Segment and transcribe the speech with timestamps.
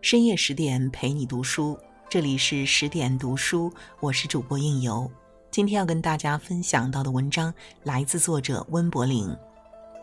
[0.00, 5.10] 深夜十点陪你读书，这里是十点读书，我是主播应由。
[5.50, 7.52] 今天要跟大家分享到的文章
[7.82, 9.28] 来自作者温柏林。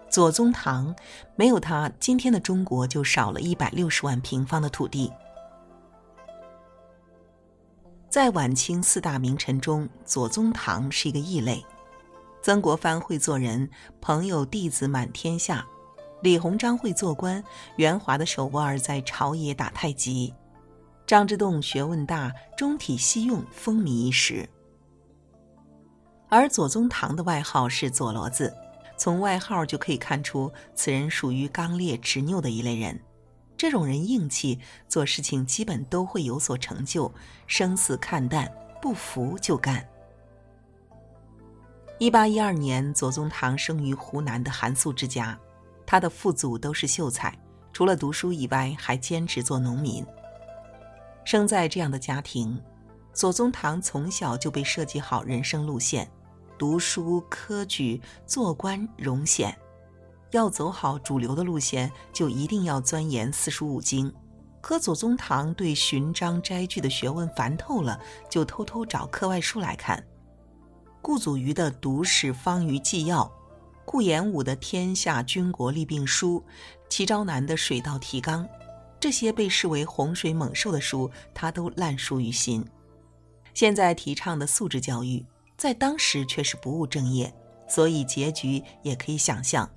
[0.10, 0.96] 左宗棠
[1.36, 5.12] 没有他，今天的中国就少了一百六十万平方的土地。
[8.10, 11.66] 在晚清四大名臣中，左宗棠是一个异类。
[12.42, 13.70] 曾国藩会做人，
[14.00, 15.66] 朋友弟子满天下。
[16.26, 17.44] 李鸿章会做官，
[17.76, 20.34] 圆滑的手腕在朝野打太极；
[21.06, 24.50] 张之洞学问大，中体西用，风靡一时。
[26.28, 28.52] 而左宗棠的外号是“左骡子”，
[28.98, 33.00] 从外号就可以看出，此人属于刚烈执拗的一类人。
[33.56, 37.14] 这种人硬气，做事情基本都会有所成就，
[37.46, 38.52] 生死看淡，
[38.82, 39.88] 不服就干。
[42.00, 45.40] 一八一二年，左宗棠生于湖南的寒素之家。
[45.86, 47.38] 他的父祖都是秀才，
[47.72, 50.06] 除了读书以外，还兼职做农民。
[51.24, 52.62] 生在这样的家庭，
[53.14, 56.10] 左宗棠从小就被设计好人生路线：
[56.58, 59.58] 读书、科举、做官、荣显。
[60.32, 64.14] 要走好主流的路线，就一定要钻研四书五经。
[64.60, 68.00] 可左宗棠对寻章摘句的学问烦透了，
[68.30, 70.04] 就偷偷找课外书来看。
[71.02, 73.24] 顾祖禹的《读史方舆纪要》。
[73.86, 76.44] 顾炎武的《天下军国利病书》，
[76.90, 78.44] 齐昭南的《水稻提纲》，
[79.00, 82.66] 这些被视为洪水猛兽的书，他都烂熟于心。
[83.54, 85.26] 现在提倡的素质教育，
[85.56, 87.34] 在当时却是不务正业，
[87.70, 89.70] 所以结局也可以想象。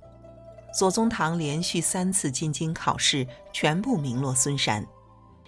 [0.73, 4.85] 左宗棠连续三次进京考试，全部名落孙山。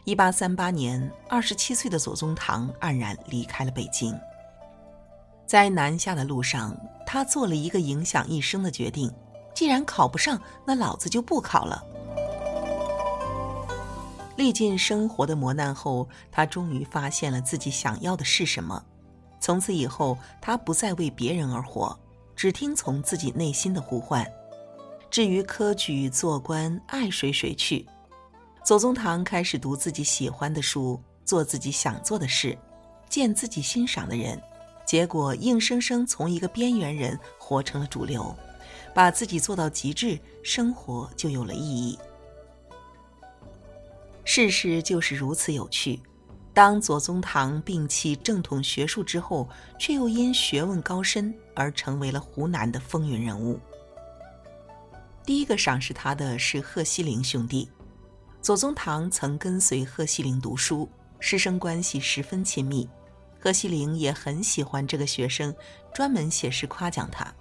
[0.03, 4.17] 一八三八年，二十七岁的左宗棠黯然离开了北京。
[5.51, 6.73] 在南下的路上，
[7.05, 9.13] 他做了一个影响一生的决定：
[9.53, 11.83] 既然考不上，那老子就不考了。
[14.37, 18.81] 历尽生活的磨难后，他终于发现了自己想要的是什么。
[19.41, 21.99] 从此以后，他不再为别人而活，
[22.33, 24.25] 只听从自己内心的呼唤。
[25.09, 27.85] 至于科举、做官，爱谁谁去。
[28.63, 32.57] 左宗棠开始读自己喜欢的书，做自己想做的事，
[33.09, 34.41] 见自己欣赏的人。
[34.91, 38.35] 结果硬生生从一个边缘人活成了主流，
[38.93, 41.97] 把自己做到极致，生活就有了意义。
[44.25, 45.97] 世事就是如此有趣。
[46.53, 49.47] 当左宗棠摒弃正统学术之后，
[49.79, 53.57] 却又因学问高深而成为了湖南的风云人物。
[55.25, 57.71] 第一个赏识他的是贺西龄兄弟。
[58.41, 60.89] 左宗棠曾跟随贺西龄读书，
[61.21, 62.85] 师生关系十分亲密。
[63.41, 65.53] 贺西龄也很喜欢这个学生，
[65.95, 67.33] 专门写诗夸奖他：“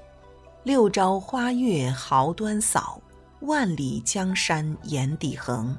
[0.64, 2.98] 六朝花月豪端扫，
[3.40, 5.76] 万里江山眼底横。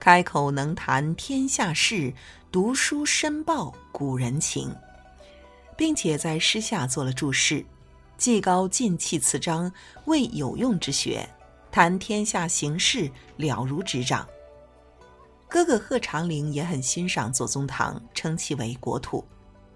[0.00, 2.12] 开口能谈天下事，
[2.50, 4.74] 读书深报古人情。”
[5.78, 7.64] 并且在诗下做了注释
[8.18, 9.72] ：“技高尽弃词章，
[10.06, 11.24] 为有用之学；
[11.70, 14.26] 谈天下形势，了如指掌。”
[15.48, 19.24] 哥哥贺长龄也很欣赏左宗棠，称其为国土。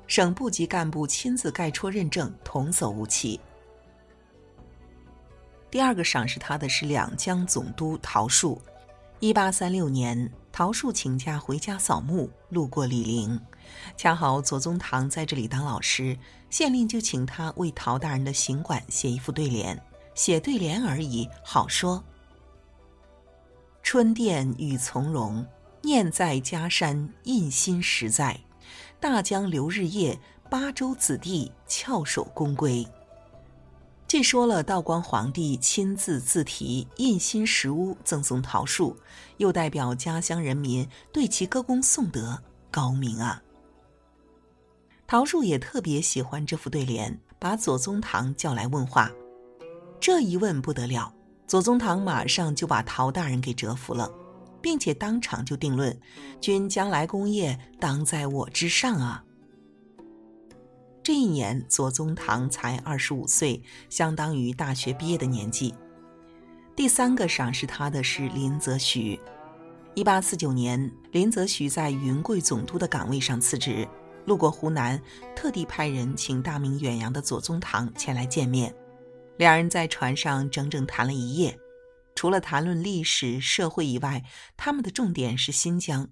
[0.06, 3.40] 省部级干部亲自盖戳认证，童叟无欺。
[5.70, 8.60] 第二个赏识他的是两江总督陶树。
[9.20, 13.40] 一八三六年，陶树请假回家扫墓，路过醴陵，
[13.96, 16.16] 恰好左宗棠在这里当老师，
[16.50, 19.80] 县令就请他为陶大人的行馆写一副对联。
[20.14, 22.02] 写对联而已，好说。
[23.82, 25.44] 春殿雨从容，
[25.82, 28.38] 念在家山印心实在。
[29.04, 32.88] 大江流日夜，八州子弟翘首恭归。
[34.08, 38.96] 既说了道光皇帝亲自自题印心石屋赠送桃树，
[39.36, 43.42] 又代表家乡人民对其歌功颂德，高明啊！
[45.06, 49.12] 桃树也特别喜欢这副对联，把左宗棠叫来问话。
[50.00, 51.12] 这一问不得了，
[51.46, 54.10] 左宗棠马上就把陶大人给折服了。
[54.64, 55.94] 并且当场就定论，
[56.40, 59.22] 君将来功业当在我之上啊！
[61.02, 65.74] 这一年，左宗棠才二十五岁，相当于大学毕业的年纪。
[66.74, 69.20] 第三个赏识他的是林则徐。
[69.92, 73.86] 一八四九年，林则徐在云贵总督的岗位上辞职，
[74.24, 74.98] 路过湖南，
[75.36, 78.74] 特地派人请大名远扬的左宗棠前来见面。
[79.36, 81.54] 两人在船上整整谈了一夜。
[82.14, 84.24] 除了谈论历史、社会以外，
[84.56, 86.08] 他们的重点是新疆，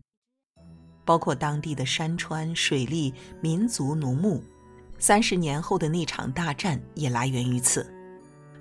[1.05, 4.43] 包括当地的山川、水利、民族、农牧。
[4.99, 7.93] 三十年后的那场大战也来源于此。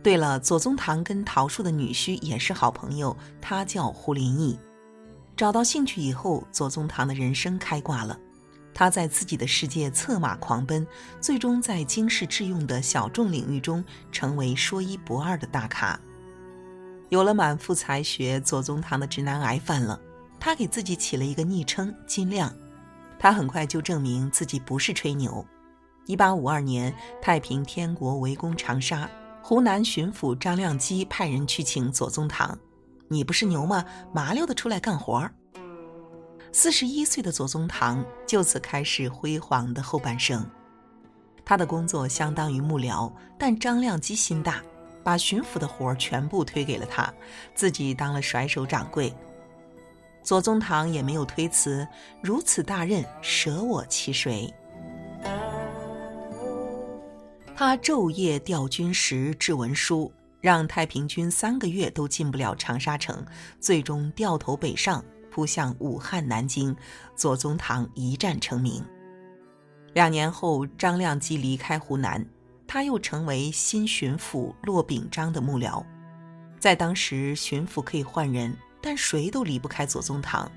[0.02, 4.58] 对了，左宗棠跟桃树的女婿也是好朋友，他叫胡林翼。
[5.36, 8.20] 找到兴趣以后，左宗棠的人生开挂了。
[8.74, 10.88] 他在自己的世界策马狂奔，
[11.20, 16.00] 最终在经世致用的小众领域中成为说一不二的大咖。
[17.12, 20.00] 有了满腹才学，左宗棠的直男癌犯了。
[20.40, 22.50] 他给自己起了一个昵称“金亮”。
[23.20, 25.46] 他很快就证明自己不是吹牛。
[26.06, 29.10] 一八五二年，太平天国围攻长沙。
[29.44, 32.58] 湖南巡抚张亮基派人去请左宗棠
[33.10, 33.84] ：“你不是牛吗？
[34.14, 35.30] 麻溜的出来干活。”
[36.54, 40.50] 四十一岁的左宗棠就此开始辉煌的后半生。
[41.44, 44.64] 他的工作相当于幕僚，但张亮基心大，
[45.04, 47.14] 把巡抚的活儿全部推给了他，
[47.54, 49.14] 自己当了甩手掌柜。
[50.24, 51.88] 左宗棠也没有推辞，
[52.22, 54.54] 如此大任，舍我其谁？
[57.56, 63.24] 他昼夜调军时、制文书，让太平军三个月都进不了长沙城，
[63.60, 66.76] 最终掉头北上，扑向武汉、南京。
[67.16, 68.84] 左宗棠一战成名。
[69.94, 72.26] 两年后，张亮基离开湖南，
[72.74, 75.84] 他又成为新巡抚骆秉章的幕僚。
[76.58, 80.50] 在当时，巡抚可以换人，但谁都离不开左宗棠，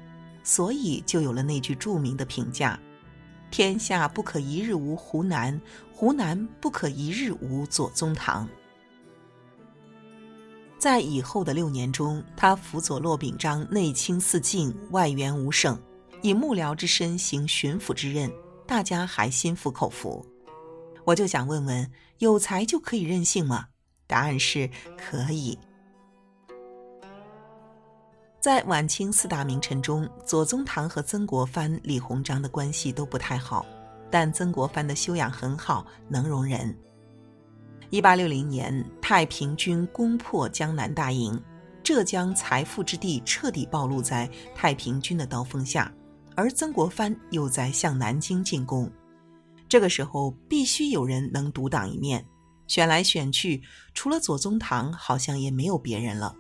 [0.45, 2.79] 所以就有了那句著名的评价。
[3.51, 5.61] 天下不可一日无湖南，
[5.93, 8.49] 湖南不可一日无左宗棠。
[10.79, 15.77] 在以后的六年中，他辅佐骆秉章内清四境，外援五省，
[16.23, 18.31] 以幕僚之身行巡抚之任，
[18.69, 20.25] 大家还心服口服。
[21.07, 23.67] 我就想问问，有才就可以任性吗？
[24.07, 25.59] 答案是可以。
[28.41, 33.65] 在晚清四大名臣中，左宗棠和曾国藩、李鸿章的关系都不太好，
[34.11, 36.77] 但曾国藩的修养很好，能容人。
[37.89, 41.43] 一八六零年，太平军攻破江南大营，
[41.83, 45.91] 浙江财富之地彻底暴露在太平军的刀锋下，
[46.37, 48.91] 而曾国藩又在向南京进攻。
[49.75, 52.25] 这个时候，必须有人能独当一面。
[52.69, 53.61] 选来选去，
[53.93, 56.33] 除了左宗棠，好像也没有别人了。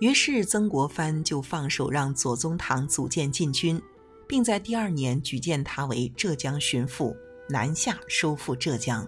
[0.00, 3.80] 于是曾国藩就放手让左宗棠组建禁军，
[4.26, 7.16] 并在第二年举荐他为浙江巡抚，
[7.48, 9.06] 南下收复浙江。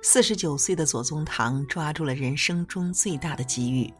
[0.00, 3.92] 四十九岁的左宗棠抓住了人生中最大的机遇，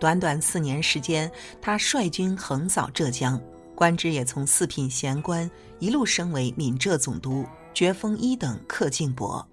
[0.00, 3.38] 短短四年时间，他率军横扫浙江，
[3.82, 5.50] 官职也从四品闲官
[5.80, 7.44] 一路升为闽浙总督，
[7.74, 9.44] 爵封一等客敬伯。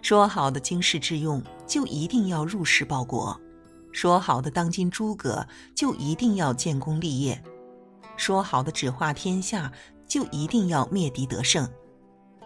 [0.00, 3.36] 说好的经世致用，就一定要入世报国；
[3.90, 5.44] 说好的当今诸葛，
[5.74, 7.34] 就一定要建功立业；
[8.16, 9.72] 说好的指化天下，
[10.06, 11.68] 就一定要灭敌得胜。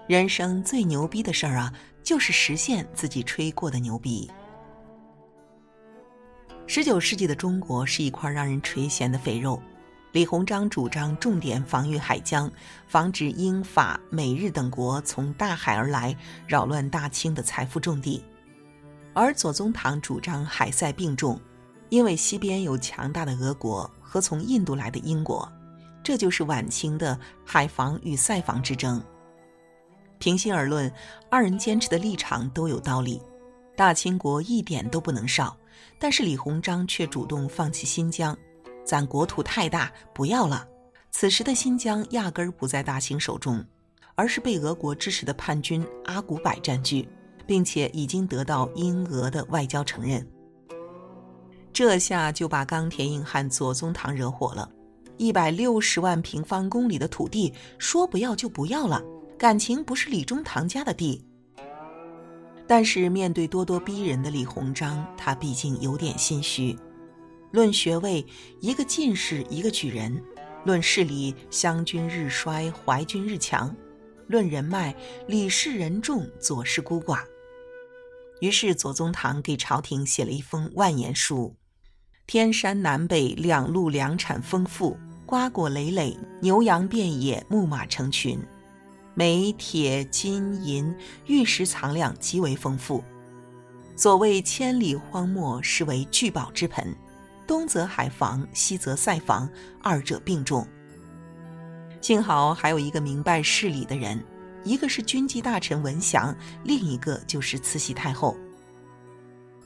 [0.09, 4.31] 人生最牛逼的事儿啊，就是实现自己吹过的牛逼。
[6.67, 9.63] 十九世纪的中国是一块让人垂涎的肥肉。
[10.13, 12.51] 李鸿章主张重点防御海疆，
[12.87, 16.15] 防止英法美日等国从大海而来，
[16.47, 18.23] 扰乱大清的财富重地；
[19.15, 21.41] 而左宗棠主张海塞并重，
[21.89, 25.51] 因为西边有强大的俄国和从印度来的英国，
[26.05, 29.03] 这就是晚清的海防与塞防之争。
[30.19, 30.93] 平心而论，
[31.31, 33.19] 二人坚持的立场都有道理，
[33.75, 35.57] 大清国一点都不能少，
[35.99, 38.37] 但是李鸿章却主动放弃新疆。
[38.85, 40.67] 咱国土太大，不要了。
[41.11, 43.65] 此时的新疆压根儿不在大清手中，
[44.15, 47.09] 而是被俄国支持的叛军阿古柏占据，
[47.47, 50.27] 并且已经得到英俄的外交承认。
[51.73, 54.69] 这下就把钢铁硬汉左宗棠惹火了。
[55.19, 59.03] 一百六十万平方公里的土地，说不要就不要了，
[59.39, 61.25] 感情不是李中堂家的地。
[62.67, 66.77] 但是面对咄咄逼人的李鸿章，他毕竟有点心虚。
[67.53, 68.25] 论学位，
[68.61, 70.11] 一个进士，一个举人；
[70.65, 73.69] 论势力，湘军日衰，淮军日强；
[74.27, 74.95] 论人脉，
[75.29, 77.21] 李氏人众，左氏孤寡。
[78.41, 81.55] 于是左宗棠给朝廷写了一封万言书：
[82.27, 88.41] 天山南北两路粮产丰富，瓜果累累，牛羊遍野，牧马成群，
[89.15, 93.05] 煤铁金银玉石藏量极为丰富。
[93.95, 96.97] 所谓千里荒漠，实为聚宝之盆。
[97.47, 99.49] 东则海防，西则塞防，
[99.83, 100.67] 二者并重。
[102.01, 104.23] 幸好还有一个明白事理的人，
[104.65, 106.35] 一个是军机大臣文祥，
[106.65, 108.37] 另一个就是慈禧太后。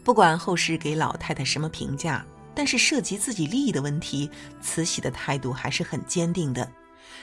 [0.05, 4.31] 不管后世给老太太什么评价，但是涉及自己利益的问题，
[4.61, 6.71] 慈禧的态度还是很坚定的。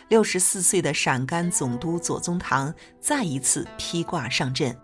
[0.09, 4.75] 六十四岁的陕甘总督左宗棠再一次披挂上阵。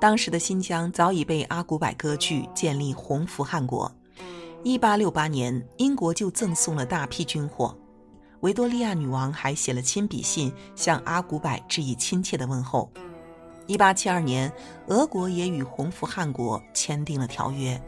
[0.00, 3.92] 当时的新疆早已被阿古柏割据，建立洪福汗国。
[4.64, 7.76] 1868年，英国就赠送了大批军火。
[8.40, 12.90] 维多利亚女王还写了亲笔信向阿古柏致以亲切的问候。
[13.66, 14.52] 1872年，
[14.86, 17.80] 俄国也与洪福汗国签订了条约。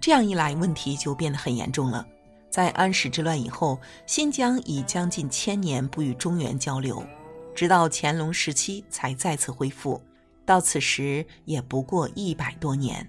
[0.00, 2.06] 这样一来，问题就变得很严重了。
[2.50, 7.04] 在安史之乱以后，新疆已将近千年不与中原交流，
[7.54, 10.00] 直到乾隆时期才再次恢复。
[10.44, 13.08] 到此时也不过一百多年。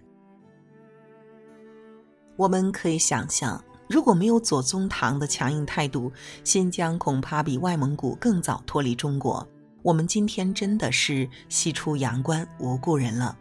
[2.37, 6.11] 我们可以想象，如果没有左宗棠的强硬态度，
[6.43, 9.45] 新疆恐怕比外蒙古更早脱离中国。
[9.81, 13.35] 我们今天真的是西出阳关无故人了。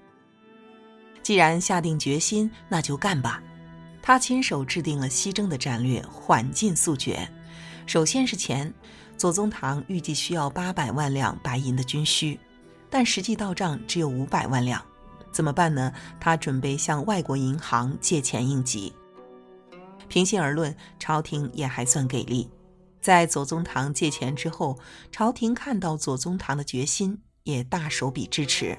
[1.23, 3.43] 既然下定决心，那就干吧。
[4.01, 7.29] 他亲手制定了西征的战略，缓进速决。
[7.85, 8.73] 首先是钱，
[9.17, 12.39] 左宗棠预计需要八百万两白银的军需，
[12.89, 14.81] 但实际到账只有五百万两，
[15.37, 15.93] 怎么办呢？
[16.19, 18.91] 他准备向外国银行借钱应急。
[20.09, 22.49] 平心而论，朝廷也还算给力。
[23.03, 24.79] 在左宗棠借钱之后，
[25.13, 28.79] 朝廷看到左宗棠的决心，也大手笔支持。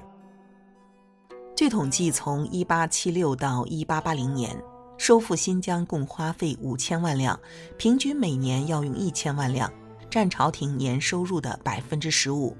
[1.54, 4.60] 据统计，从1876到1880年。
[4.96, 7.38] 收复新疆共花费五千万两，
[7.76, 9.72] 平均每年要用一千万两，
[10.10, 12.56] 占朝廷年收入的百分之十五。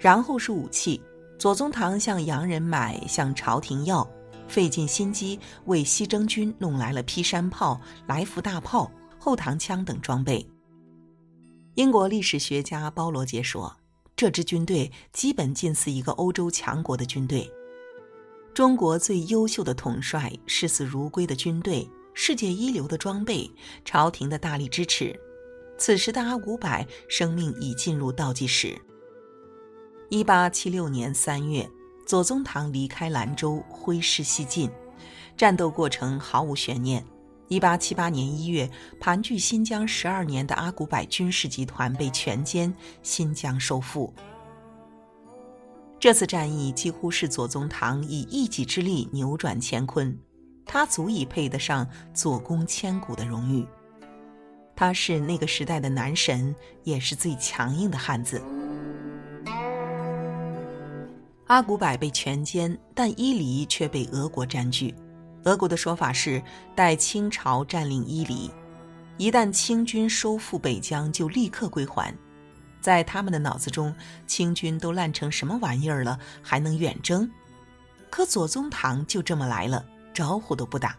[0.00, 1.00] 然后是武器，
[1.38, 4.08] 左宗棠向洋人买，向朝廷要，
[4.48, 8.90] 费尽心机为西征军弄来了劈山炮、来福大炮、
[9.20, 10.44] 后膛枪等装备。
[11.76, 13.72] 英国历史学家包罗杰说，
[14.16, 17.48] 这支军队基本近似一个欧洲强国的军队。
[18.52, 23.48] 中国最优秀的统帅，视死如归的军队，世界一流的装备，
[23.84, 25.16] 朝廷的大力支持。
[25.78, 28.76] 此时的阿古柏生命已进入倒计时。
[30.10, 31.68] 一八七六年三月，
[32.06, 34.70] 左宗棠离开兰州，挥师西进，
[35.36, 37.04] 战斗过程毫无悬念。
[37.48, 42.72] 一八七八年一月，盘踞新疆十二年的阿古柏军事集团被全歼，
[43.02, 44.10] 新疆收复。
[46.00, 50.18] 这次战役几乎是左宗棠以一己之力扭转乾坤，
[50.64, 53.66] 他足以配得上“左公千古”的荣誉。
[54.74, 58.40] 他是那个时代的男神，也是最强硬的汉子。
[61.48, 64.94] 阿古柏被全歼，但伊犁却被俄国占据。
[65.44, 66.42] 俄国的说法是，
[66.76, 68.50] 待清朝占领伊犁，
[69.16, 72.14] 一旦清军收复北疆，就立刻归还。
[72.82, 73.94] 在他们的脑子中，
[74.26, 77.30] 清军都烂成什么玩意儿了，还能远征？
[78.10, 80.94] 可左宗棠就这么来了，招呼都不打。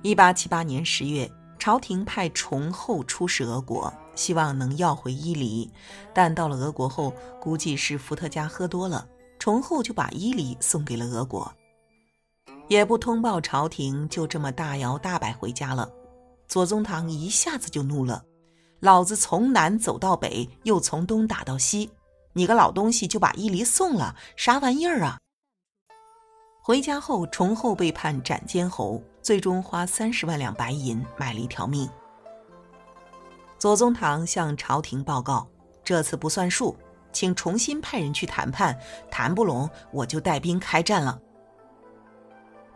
[0.00, 5.70] 一八七八年十月，朝廷派崇厚出使俄国，希望能要回伊犁。
[6.14, 9.06] 但到了俄国后，估计是伏特加喝多了，
[9.40, 11.50] 崇厚就把伊犁送给了俄国，
[12.68, 15.90] 也不通报朝廷，就这么大摇大摆回家了。
[16.46, 18.22] 左宗棠一下子就怒了。
[18.80, 21.90] 老子从南走到北，又从东打到西，
[22.34, 25.18] 你个老东西就把伊犁送了，啥玩意儿啊？
[26.62, 31.88] 回家后，崇厚被判斩监侯，最终花三十万两白银买了一条命。
[33.58, 35.48] 左宗棠向朝廷报告：
[35.82, 36.76] 这次不算数，
[37.12, 38.78] 请重新派人去谈判，
[39.10, 41.20] 谈不拢我就带兵开战了。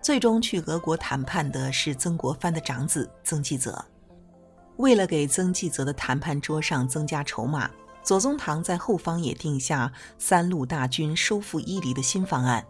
[0.02, 3.84] 最终去俄国谈判的是曾国藩的长子曾纪泽。
[4.76, 7.70] 为了给曾纪泽的谈判桌上增加筹码，
[8.02, 12.62] 左宗棠在后方也定下三路大军收复伊犁的新方案。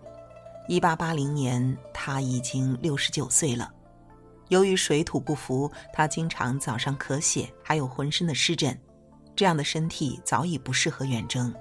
[0.68, 3.72] 一八八零年，他已经六十九岁了。
[4.48, 8.78] 由于水土不服，他经常早上咳血，还有浑身的湿疹，
[9.36, 11.54] 这样的身体早已不适合远征。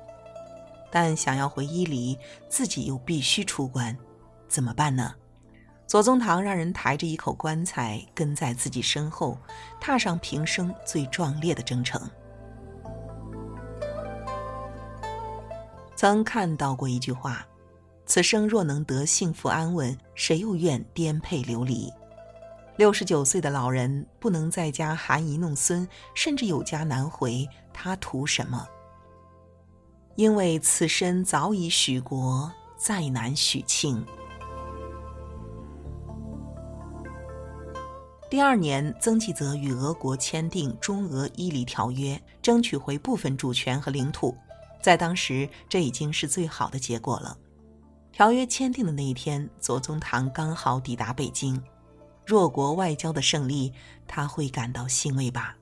[0.92, 3.98] 但想要回伊犁，自己又必须出关，
[4.48, 5.14] 怎么办呢？
[5.88, 9.38] 左宗棠让人抬着一口棺材跟在自己身后，
[9.80, 12.02] 踏上平生最壮烈的征程。
[15.96, 17.46] 曾看到过一句话
[18.06, 21.92] ：“此生若能得幸福安稳，谁又愿颠沛流离？”
[22.76, 28.68] 六十九岁的老人不能在家含饴弄孙，甚至有家难回，他图什么？
[30.16, 34.06] 因为此身早已许国，再难许庆。
[38.30, 44.36] 第二年，曾纪泽与俄国签订中俄伊犁条约，争取回部分主权和领土。
[44.82, 47.38] 在当时，这已经是最好的结果了。
[48.12, 51.62] 条约签订的那一天，左宗棠刚好抵达北京。
[52.26, 53.74] 弱国外交的胜利，
[54.08, 55.56] 他会感到欣慰吧？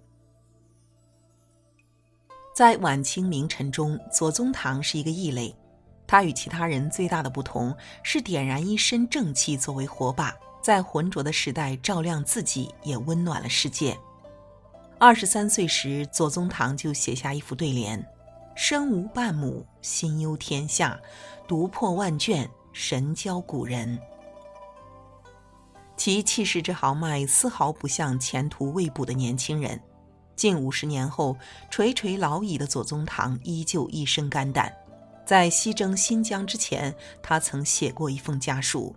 [2.54, 5.56] 在晚清名臣中，左宗棠是一个异类。
[6.06, 13.98] 他与其他人最大的不同是点燃一身正气作为火把，在浑浊的时代照亮自己，也温暖了世界。
[15.00, 18.06] 二十三岁时，左宗棠就写下一副对联
[18.54, 21.00] ：“身无半亩，心忧天下；
[21.48, 23.98] 读破万卷，神交古人。”
[25.96, 29.82] 其气势之豪迈，丝毫不像前途未卜的年轻人。
[30.42, 31.38] 近五十年后，
[31.70, 34.74] 垂垂老矣的左宗棠依旧一身肝胆。
[35.24, 38.96] 在西征新疆之前，他曾写过一封家书：“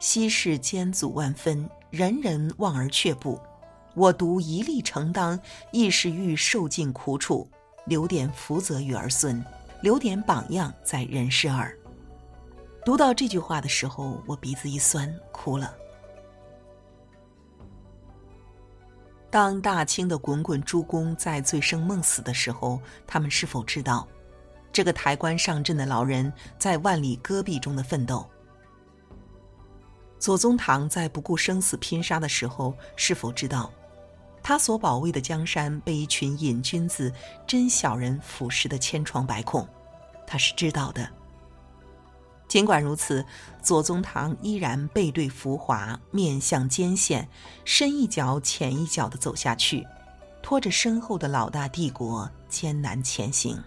[0.00, 3.38] 昔世艰阻万分，人人望而却步。
[3.94, 5.38] 我独一力承当，
[5.70, 7.46] 亦是欲受尽苦楚，
[7.84, 9.44] 留点福泽与儿孙，
[9.82, 11.76] 留点榜样在人世耳。”
[12.86, 15.76] 读到这句话的时候，我鼻子一酸，哭了。
[19.36, 24.08] 当大清的滚滚诸公在醉生梦死的时候，他们是否知道，
[24.72, 28.26] 这个抬棺上阵的老人在万里戈壁中的奋斗？
[30.18, 33.70] 左宗棠在不顾生死拼杀的时候，是否知道，
[34.42, 37.12] 他所保卫的江山被一群瘾君子、
[37.46, 39.68] 真小人腐蚀的千疮百孔？
[40.26, 41.06] 他是知道的。
[42.48, 43.24] 尽管如此，
[43.60, 47.28] 左宗棠依然背对浮华，面向艰险，
[47.64, 49.86] 深一脚浅一脚地走下去，
[50.42, 53.60] 拖着身后的老大帝国艰难前行。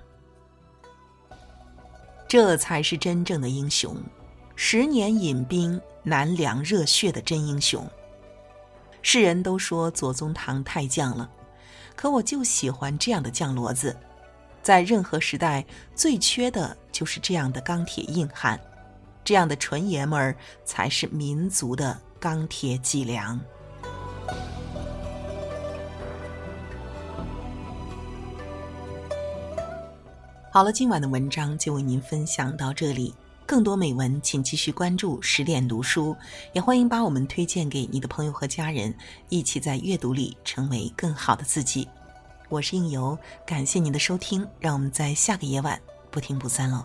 [2.28, 3.98] 这才是真正的英雄，
[4.56, 7.86] 十年饮冰难凉热血的真英雄。
[9.02, 11.30] 世人都说左宗棠太犟了，
[11.96, 13.98] 可我就喜欢这样的犟骡子，
[14.62, 18.60] 在任何时代最缺的就是这样的钢铁硬汉。
[19.24, 20.36] 这样的纯爷们儿
[20.66, 23.40] 才是民族的钢铁脊梁。
[30.52, 33.14] 好了，今晚的文章就为您分享到这里。
[33.46, 36.16] 更多美文，请继续关注十点读书，
[36.54, 38.94] 也欢迎把我们推荐给你的朋友和家人，
[39.30, 41.88] 一起在阅读里成为更好的自己。
[42.48, 45.80] 我是应由，感谢您的收听，让我们在下个夜晚
[46.12, 46.84] 不听不散喽。